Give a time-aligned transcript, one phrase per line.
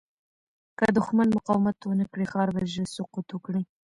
[0.77, 3.61] که دښمن مقاومت ونه کړي، ښار به ژر سقوط وکړي.